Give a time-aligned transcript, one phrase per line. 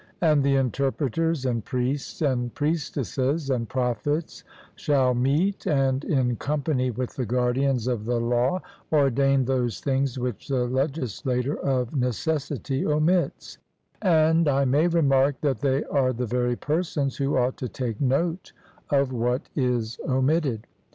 [0.19, 4.43] And the interpreters, and priests, and priestesses, and prophets
[4.73, 10.47] shall meet, and, in company with the guardians of the law, ordain those things which
[10.47, 13.59] the legislator of necessity omits;
[14.01, 18.53] and I may remark that they are the very persons who ought to take note
[18.89, 20.65] of what is omitted.